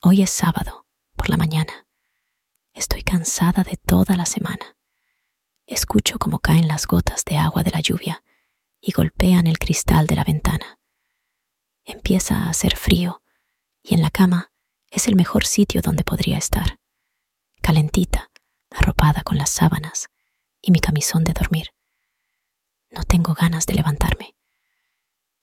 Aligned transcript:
Hoy 0.00 0.22
es 0.22 0.30
sábado, 0.30 0.86
por 1.16 1.28
la 1.28 1.36
mañana. 1.36 1.88
Estoy 2.72 3.02
cansada 3.02 3.64
de 3.64 3.76
toda 3.76 4.14
la 4.14 4.26
semana. 4.26 4.76
Escucho 5.66 6.20
cómo 6.20 6.38
caen 6.38 6.68
las 6.68 6.86
gotas 6.86 7.24
de 7.24 7.36
agua 7.36 7.64
de 7.64 7.72
la 7.72 7.80
lluvia 7.80 8.22
y 8.80 8.92
golpean 8.92 9.48
el 9.48 9.58
cristal 9.58 10.06
de 10.06 10.14
la 10.14 10.22
ventana. 10.22 10.78
Empieza 11.84 12.44
a 12.44 12.50
hacer 12.50 12.76
frío 12.76 13.24
y 13.82 13.94
en 13.94 14.02
la 14.02 14.10
cama 14.10 14.52
es 14.88 15.08
el 15.08 15.16
mejor 15.16 15.44
sitio 15.44 15.82
donde 15.82 16.04
podría 16.04 16.38
estar. 16.38 16.78
Calentita, 17.60 18.30
arropada 18.70 19.22
con 19.24 19.36
las 19.36 19.50
sábanas 19.50 20.10
y 20.62 20.70
mi 20.70 20.78
camisón 20.78 21.24
de 21.24 21.32
dormir. 21.32 21.70
No 22.90 23.02
tengo 23.02 23.34
ganas 23.34 23.66
de 23.66 23.74
levantarme. 23.74 24.36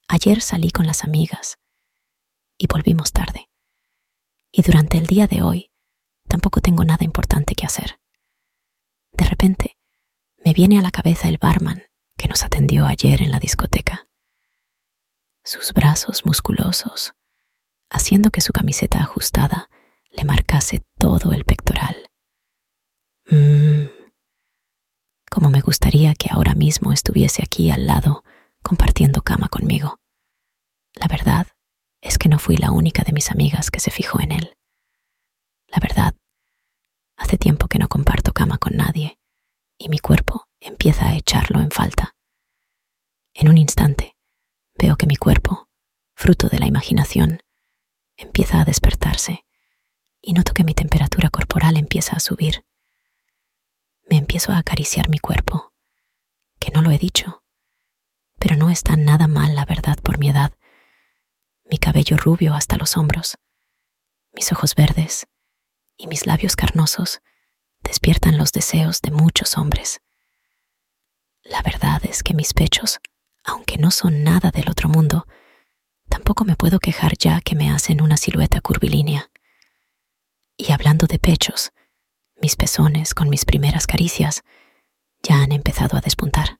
Ayer 0.07 0.39
salí 0.39 0.71
con 0.71 0.87
las 0.87 1.03
amigas 1.03 1.57
y 2.57 2.67
volvimos 2.67 3.11
tarde. 3.11 3.49
Y 4.57 4.61
durante 4.61 4.97
el 4.97 5.05
día 5.05 5.27
de 5.27 5.41
hoy 5.41 5.69
tampoco 6.29 6.61
tengo 6.61 6.85
nada 6.85 7.03
importante 7.03 7.55
que 7.55 7.65
hacer. 7.65 7.99
De 9.11 9.25
repente, 9.25 9.77
me 10.45 10.53
viene 10.53 10.79
a 10.79 10.81
la 10.81 10.91
cabeza 10.91 11.27
el 11.27 11.37
barman 11.37 11.83
que 12.15 12.29
nos 12.29 12.41
atendió 12.41 12.85
ayer 12.85 13.21
en 13.21 13.31
la 13.31 13.39
discoteca. 13.39 14.07
Sus 15.43 15.73
brazos 15.73 16.25
musculosos, 16.25 17.13
haciendo 17.89 18.31
que 18.31 18.39
su 18.39 18.53
camiseta 18.53 18.99
ajustada 18.99 19.69
le 20.09 20.23
marcase 20.23 20.85
todo 20.97 21.33
el 21.33 21.43
pectoral. 21.43 22.09
Mmm. 23.29 23.87
Como 25.29 25.49
me 25.49 25.59
gustaría 25.59 26.13
que 26.15 26.29
ahora 26.31 26.55
mismo 26.55 26.93
estuviese 26.93 27.43
aquí 27.43 27.71
al 27.71 27.87
lado 27.87 28.23
compartiendo 28.63 29.21
cama 29.21 29.49
conmigo. 29.49 29.99
La 30.93 31.09
verdad 31.09 31.47
es 32.05 32.19
que 32.19 32.29
no 32.29 32.37
fui 32.37 32.55
la 32.55 32.71
única 32.71 33.03
de 33.03 33.11
mis 33.11 33.31
amigas 33.31 33.71
que 33.71 33.79
se 33.79 33.89
fijó 33.89 34.21
en 34.21 34.31
él. 34.31 34.57
La 35.67 35.79
verdad, 35.81 36.13
hace 37.17 37.37
tiempo 37.37 37.67
que 37.67 37.79
no 37.79 37.87
comparto 37.89 38.31
cama 38.31 38.59
con 38.59 38.77
nadie 38.77 39.19
y 39.79 39.89
mi 39.89 39.97
cuerpo 39.97 40.47
empieza 40.59 41.07
a 41.07 41.15
echarlo 41.15 41.59
en 41.59 41.71
falta. 41.71 42.15
En 43.33 43.49
un 43.49 43.57
instante, 43.57 44.15
veo 44.77 44.97
que 44.97 45.07
mi 45.07 45.15
cuerpo, 45.15 45.67
fruto 46.15 46.47
de 46.47 46.59
la 46.59 46.67
imaginación, 46.67 47.41
empieza 48.17 48.61
a 48.61 48.65
despertarse 48.65 49.43
y 50.21 50.33
noto 50.33 50.53
que 50.53 50.63
mi 50.63 50.75
temperatura 50.75 51.31
corporal 51.31 51.75
empieza 51.75 52.15
a 52.15 52.19
subir. 52.19 52.65
Me 54.07 54.17
empiezo 54.17 54.51
a 54.51 54.59
acariciar 54.59 55.09
mi 55.09 55.17
cuerpo, 55.17 55.73
que 56.59 56.69
no 56.69 56.83
lo 56.83 56.91
he 56.91 56.99
dicho, 56.99 57.43
pero 58.37 58.55
no 58.55 58.69
está 58.69 58.95
nada 58.95 59.27
mal 59.27 59.55
la 59.55 59.65
verdad 59.65 59.97
por 60.03 60.19
mi 60.19 60.29
edad 60.29 60.53
mi 61.65 61.77
cabello 61.77 62.17
rubio 62.17 62.53
hasta 62.53 62.77
los 62.77 62.97
hombros, 62.97 63.37
mis 64.33 64.51
ojos 64.51 64.75
verdes 64.75 65.27
y 65.97 66.07
mis 66.07 66.25
labios 66.25 66.55
carnosos 66.55 67.21
despiertan 67.81 68.37
los 68.37 68.51
deseos 68.51 69.01
de 69.01 69.11
muchos 69.11 69.57
hombres. 69.57 70.01
La 71.43 71.61
verdad 71.61 72.01
es 72.05 72.23
que 72.23 72.33
mis 72.33 72.53
pechos, 72.53 72.99
aunque 73.43 73.77
no 73.77 73.91
son 73.91 74.23
nada 74.23 74.51
del 74.51 74.69
otro 74.69 74.89
mundo, 74.89 75.27
tampoco 76.09 76.43
me 76.43 76.55
puedo 76.55 76.79
quejar 76.79 77.17
ya 77.17 77.39
que 77.41 77.55
me 77.55 77.71
hacen 77.71 78.01
una 78.01 78.17
silueta 78.17 78.61
curvilínea. 78.61 79.29
Y 80.57 80.71
hablando 80.71 81.05
de 81.05 81.19
pechos, 81.19 81.71
mis 82.41 82.55
pezones 82.55 83.13
con 83.13 83.29
mis 83.29 83.45
primeras 83.45 83.87
caricias 83.87 84.43
ya 85.21 85.41
han 85.41 85.51
empezado 85.51 85.97
a 85.97 86.01
despuntar. 86.01 86.59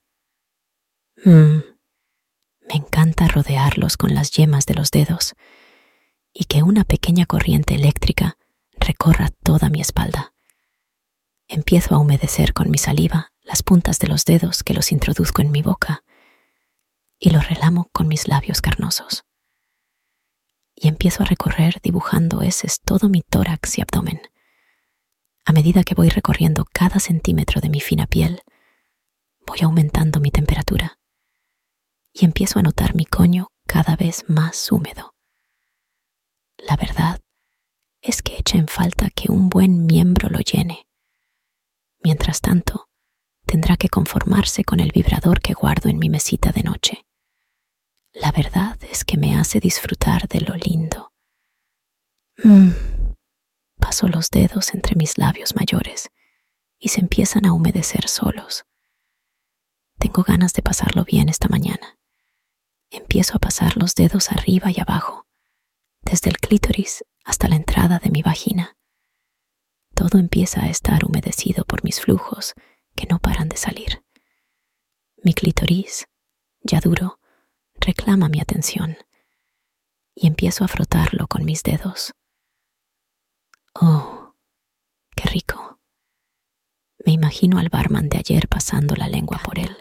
Mm. 1.23 1.59
Rodearlos 3.36 3.97
con 3.97 4.16
las 4.16 4.31
yemas 4.31 4.66
de 4.66 4.75
los 4.75 4.91
dedos 4.91 5.36
y 6.31 6.45
que 6.45 6.64
una 6.64 6.86
pequeña 6.86 7.25
corriente 7.25 7.75
eléctrica 7.75 8.38
recorra 8.80 9.30
toda 9.44 9.69
mi 9.69 9.81
espalda. 9.81 10.33
Empiezo 11.50 11.95
a 11.95 11.97
humedecer 11.97 12.53
con 12.53 12.72
mi 12.72 12.78
saliva 12.78 13.33
las 13.41 13.61
puntas 13.61 14.00
de 14.00 14.08
los 14.08 14.23
dedos 14.23 14.63
que 14.63 14.73
los 14.73 14.94
introduzco 14.94 15.41
en 15.41 15.52
mi 15.52 15.61
boca 15.61 16.06
y 17.19 17.31
los 17.31 17.50
relamo 17.50 17.90
con 17.91 18.07
mis 18.07 18.29
labios 18.29 18.62
carnosos. 18.62 19.25
Y 20.74 20.88
empiezo 20.88 21.24
a 21.24 21.25
recorrer 21.25 21.81
dibujando 21.84 22.41
heces 22.41 22.79
todo 22.79 23.09
mi 23.09 23.22
tórax 23.22 23.79
y 23.79 23.81
abdomen. 23.81 24.22
A 25.44 25.51
medida 25.51 25.84
que 25.84 25.94
voy 25.94 26.07
recorriendo 26.07 26.66
cada 26.72 27.01
centímetro 27.01 27.59
de 27.59 27.68
mi 27.68 27.81
fina 27.81 28.07
piel, 28.07 28.44
voy 29.45 29.59
aumentando 29.62 30.22
mi 30.22 30.31
temperatura 30.31 31.00
y 32.15 32.23
empiezo 32.23 32.59
a 32.59 32.61
notar 32.61 32.95
mi 32.95 33.05
coño 33.05 33.49
cada 33.67 33.97
vez 33.97 34.23
más 34.29 34.71
húmedo. 34.71 35.13
La 36.57 36.77
verdad 36.77 37.19
es 38.01 38.21
que 38.21 38.37
echa 38.37 38.57
en 38.57 38.67
falta 38.67 39.09
que 39.09 39.31
un 39.31 39.49
buen 39.49 39.85
miembro 39.85 40.29
lo 40.29 40.39
llene. 40.39 40.87
Mientras 42.01 42.39
tanto, 42.39 42.87
tendrá 43.45 43.75
que 43.75 43.89
conformarse 43.89 44.63
con 44.63 44.79
el 44.79 44.91
vibrador 44.91 45.41
que 45.41 45.53
guardo 45.53 45.89
en 45.89 45.99
mi 45.99 46.09
mesita 46.09 46.51
de 46.51 46.63
noche. 46.63 47.05
La 48.13 48.31
verdad 48.31 48.81
es 48.83 49.03
que 49.03 49.17
me 49.17 49.35
hace 49.35 49.59
disfrutar 49.59 50.29
de 50.29 50.39
lo 50.39 50.55
lindo. 50.55 51.11
Mm. 52.37 52.69
Paso 53.77 54.07
los 54.07 54.29
dedos 54.29 54.73
entre 54.73 54.95
mis 54.95 55.17
labios 55.17 55.55
mayores 55.55 56.09
y 56.79 56.89
se 56.89 57.01
empiezan 57.01 57.45
a 57.45 57.51
humedecer 57.51 58.07
solos. 58.07 58.65
Tengo 59.97 60.23
ganas 60.23 60.53
de 60.53 60.61
pasarlo 60.61 61.03
bien 61.03 61.27
esta 61.27 61.49
mañana 61.49 61.97
empiezo 62.91 63.35
a 63.35 63.40
pasar 63.40 63.78
los 63.78 63.96
dedos 63.96 64.31
arriba 64.31 64.72
y 64.72 64.79
abajo, 64.79 65.28
desde 66.01 66.29
el 66.29 66.38
clítoris 66.38 67.03
hasta 67.23 67.47
la 67.47 67.56
entrada 67.56 68.00
de 68.00 68.12
mi 68.12 68.22
vagina. 68.22 68.78
Todo 69.94 70.19
empieza 70.19 70.63
a 70.63 70.69
estar 70.69 71.06
humedecido 71.06 71.66
por 71.66 71.84
mis 71.84 72.01
flujos 72.01 72.53
que 72.95 73.07
no 73.07 73.19
paran 73.19 73.50
de 73.50 73.57
salir. 73.57 74.03
Mi 75.24 75.34
clítoris, 75.34 76.06
ya 76.62 76.79
duro, 76.79 77.19
reclama 77.75 78.29
mi 78.29 78.40
atención 78.40 78.97
y 80.13 80.28
empiezo 80.28 80.63
a 80.63 80.68
frotarlo 80.68 81.28
con 81.28 81.45
mis 81.45 81.63
dedos. 81.63 82.13
Oh, 83.74 84.35
qué 85.16 85.29
rico. 85.29 85.79
Me 87.06 87.12
imagino 87.12 87.59
al 87.59 87.69
barman 87.69 88.09
de 88.09 88.18
ayer 88.18 88.47
pasando 88.47 88.95
la 88.95 89.07
lengua 89.07 89.40
por 89.44 89.59
él. 89.59 89.78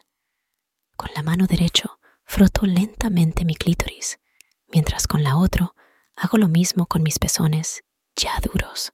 Con 0.96 1.10
la 1.14 1.22
mano 1.22 1.46
derecho 1.46 1.93
Froto 2.34 2.66
lentamente 2.66 3.44
mi 3.44 3.54
clítoris, 3.54 4.18
mientras 4.66 5.06
con 5.06 5.22
la 5.22 5.36
otra 5.36 5.72
hago 6.16 6.36
lo 6.36 6.48
mismo 6.48 6.86
con 6.86 7.00
mis 7.00 7.20
pezones 7.20 7.84
ya 8.16 8.40
duros. 8.42 8.92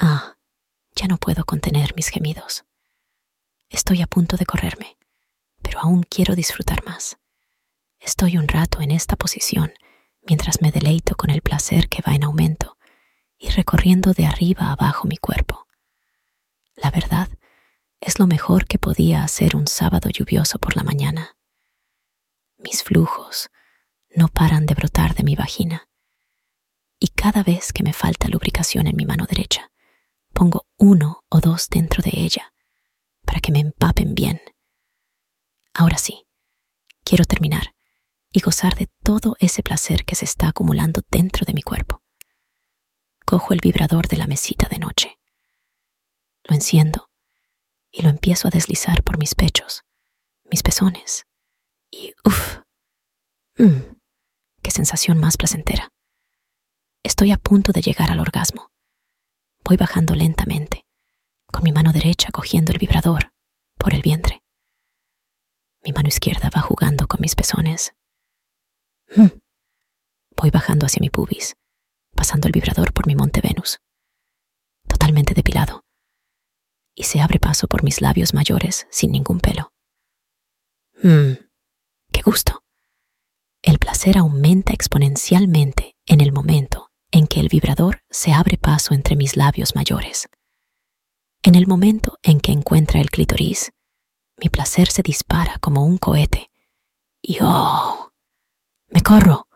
Ah, 0.00 0.36
ya 0.96 1.06
no 1.06 1.18
puedo 1.18 1.44
contener 1.44 1.94
mis 1.94 2.08
gemidos. 2.08 2.64
Estoy 3.68 4.02
a 4.02 4.08
punto 4.08 4.36
de 4.36 4.46
correrme, 4.46 4.98
pero 5.62 5.78
aún 5.78 6.02
quiero 6.02 6.34
disfrutar 6.34 6.84
más. 6.84 7.18
Estoy 8.00 8.36
un 8.36 8.48
rato 8.48 8.80
en 8.80 8.90
esta 8.90 9.14
posición 9.14 9.72
mientras 10.22 10.60
me 10.60 10.72
deleito 10.72 11.14
con 11.14 11.30
el 11.30 11.40
placer 11.40 11.88
que 11.88 12.02
va 12.02 12.16
en 12.16 12.24
aumento 12.24 12.78
y 13.38 13.50
recorriendo 13.50 14.12
de 14.12 14.26
arriba 14.26 14.72
abajo 14.72 15.06
mi 15.06 15.18
cuerpo. 15.18 15.68
La 16.74 16.90
verdad, 16.90 17.28
es 18.00 18.18
lo 18.18 18.26
mejor 18.26 18.66
que 18.66 18.80
podía 18.80 19.22
hacer 19.22 19.54
un 19.54 19.68
sábado 19.68 20.10
lluvioso 20.10 20.58
por 20.58 20.74
la 20.74 20.82
mañana. 20.82 21.37
Mis 22.58 22.82
flujos 22.82 23.50
no 24.14 24.28
paran 24.28 24.66
de 24.66 24.74
brotar 24.74 25.14
de 25.14 25.22
mi 25.22 25.36
vagina. 25.36 25.88
Y 26.98 27.08
cada 27.08 27.44
vez 27.44 27.72
que 27.72 27.84
me 27.84 27.92
falta 27.92 28.28
lubricación 28.28 28.88
en 28.88 28.96
mi 28.96 29.06
mano 29.06 29.26
derecha, 29.26 29.70
pongo 30.32 30.66
uno 30.76 31.24
o 31.28 31.40
dos 31.40 31.68
dentro 31.68 32.02
de 32.02 32.10
ella 32.14 32.52
para 33.24 33.40
que 33.40 33.52
me 33.52 33.60
empapen 33.60 34.14
bien. 34.14 34.40
Ahora 35.72 35.98
sí, 35.98 36.26
quiero 37.04 37.24
terminar 37.24 37.76
y 38.32 38.40
gozar 38.40 38.74
de 38.74 38.88
todo 39.04 39.36
ese 39.38 39.62
placer 39.62 40.04
que 40.04 40.16
se 40.16 40.24
está 40.24 40.48
acumulando 40.48 41.02
dentro 41.10 41.44
de 41.44 41.54
mi 41.54 41.62
cuerpo. 41.62 42.02
Cojo 43.24 43.52
el 43.52 43.60
vibrador 43.60 44.08
de 44.08 44.16
la 44.16 44.26
mesita 44.26 44.68
de 44.68 44.78
noche. 44.78 45.18
Lo 46.44 46.54
enciendo 46.54 47.10
y 47.90 48.02
lo 48.02 48.08
empiezo 48.08 48.48
a 48.48 48.50
deslizar 48.50 49.02
por 49.04 49.18
mis 49.18 49.34
pechos, 49.34 49.84
mis 50.50 50.62
pezones, 50.62 51.26
y 51.90 52.14
uff, 52.24 52.58
mmm, 53.58 53.96
qué 54.62 54.70
sensación 54.70 55.18
más 55.18 55.36
placentera. 55.36 55.88
Estoy 57.02 57.32
a 57.32 57.38
punto 57.38 57.72
de 57.72 57.80
llegar 57.80 58.10
al 58.10 58.20
orgasmo. 58.20 58.70
Voy 59.64 59.76
bajando 59.76 60.14
lentamente, 60.14 60.84
con 61.46 61.62
mi 61.62 61.72
mano 61.72 61.92
derecha 61.92 62.30
cogiendo 62.32 62.72
el 62.72 62.78
vibrador 62.78 63.32
por 63.76 63.94
el 63.94 64.02
vientre. 64.02 64.42
Mi 65.84 65.92
mano 65.92 66.08
izquierda 66.08 66.50
va 66.54 66.60
jugando 66.60 67.06
con 67.06 67.20
mis 67.20 67.34
pezones. 67.34 67.94
Mm. 69.16 69.38
Voy 70.36 70.50
bajando 70.50 70.86
hacia 70.86 71.00
mi 71.00 71.10
pubis, 71.10 71.56
pasando 72.14 72.46
el 72.46 72.52
vibrador 72.52 72.92
por 72.92 73.06
mi 73.06 73.14
monte 73.14 73.40
Venus, 73.40 73.80
totalmente 74.86 75.34
depilado, 75.34 75.84
y 76.94 77.04
se 77.04 77.20
abre 77.20 77.38
paso 77.38 77.68
por 77.68 77.82
mis 77.82 78.00
labios 78.00 78.34
mayores 78.34 78.86
sin 78.90 79.12
ningún 79.12 79.40
pelo. 79.40 79.72
Gusto. 82.22 82.62
El 83.62 83.78
placer 83.78 84.18
aumenta 84.18 84.72
exponencialmente 84.72 85.96
en 86.06 86.20
el 86.20 86.32
momento 86.32 86.90
en 87.10 87.26
que 87.26 87.40
el 87.40 87.48
vibrador 87.48 88.02
se 88.10 88.32
abre 88.32 88.56
paso 88.56 88.94
entre 88.94 89.16
mis 89.16 89.36
labios 89.36 89.74
mayores. 89.74 90.28
En 91.42 91.54
el 91.54 91.66
momento 91.66 92.18
en 92.22 92.40
que 92.40 92.52
encuentra 92.52 93.00
el 93.00 93.10
clítoris, 93.10 93.72
mi 94.36 94.48
placer 94.48 94.88
se 94.88 95.02
dispara 95.02 95.58
como 95.58 95.84
un 95.84 95.98
cohete. 95.98 96.50
Y 97.20 97.38
oh, 97.40 98.12
me 98.88 99.02
corro. 99.02 99.48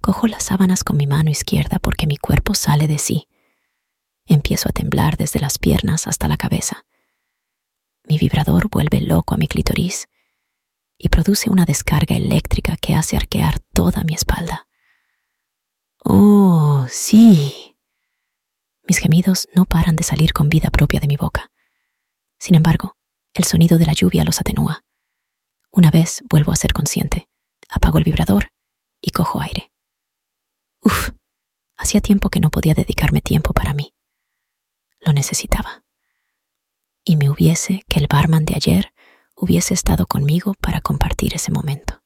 Cojo 0.00 0.26
las 0.26 0.44
sábanas 0.44 0.84
con 0.84 0.96
mi 0.96 1.06
mano 1.06 1.30
izquierda 1.30 1.78
porque 1.78 2.06
mi 2.06 2.16
cuerpo 2.16 2.54
sale 2.54 2.88
de 2.88 2.98
sí. 2.98 3.28
Empiezo 4.26 4.68
a 4.68 4.72
temblar 4.72 5.16
desde 5.16 5.40
las 5.40 5.58
piernas 5.58 6.06
hasta 6.06 6.28
la 6.28 6.36
cabeza. 6.36 6.84
Mi 8.04 8.18
vibrador 8.18 8.68
vuelve 8.68 9.00
loco 9.00 9.34
a 9.34 9.38
mi 9.38 9.46
clítoris 9.46 10.08
y 11.02 11.08
produce 11.08 11.50
una 11.50 11.64
descarga 11.64 12.14
eléctrica 12.14 12.76
que 12.76 12.94
hace 12.94 13.16
arquear 13.16 13.58
toda 13.74 14.04
mi 14.04 14.14
espalda. 14.14 14.68
Oh, 16.04 16.86
sí. 16.88 17.76
Mis 18.84 18.98
gemidos 18.98 19.48
no 19.52 19.64
paran 19.64 19.96
de 19.96 20.04
salir 20.04 20.32
con 20.32 20.48
vida 20.48 20.70
propia 20.70 21.00
de 21.00 21.08
mi 21.08 21.16
boca. 21.16 21.50
Sin 22.38 22.54
embargo, 22.54 22.96
el 23.34 23.42
sonido 23.42 23.78
de 23.78 23.86
la 23.86 23.94
lluvia 23.94 24.22
los 24.22 24.40
atenúa. 24.40 24.84
Una 25.72 25.90
vez 25.90 26.22
vuelvo 26.30 26.52
a 26.52 26.56
ser 26.56 26.72
consciente, 26.72 27.28
apago 27.68 27.98
el 27.98 28.04
vibrador 28.04 28.52
y 29.00 29.10
cojo 29.10 29.40
aire. 29.40 29.72
Uf, 30.82 31.10
hacía 31.76 32.00
tiempo 32.00 32.30
que 32.30 32.38
no 32.38 32.50
podía 32.50 32.74
dedicarme 32.74 33.20
tiempo 33.20 33.52
para 33.52 33.74
mí. 33.74 33.92
Lo 35.00 35.12
necesitaba. 35.12 35.84
Y 37.04 37.16
me 37.16 37.28
hubiese 37.28 37.82
que 37.88 37.98
el 37.98 38.06
barman 38.06 38.44
de 38.44 38.54
ayer 38.54 38.91
hubiese 39.42 39.74
estado 39.74 40.06
conmigo 40.06 40.54
para 40.60 40.80
compartir 40.80 41.34
ese 41.34 41.50
momento. 41.50 42.01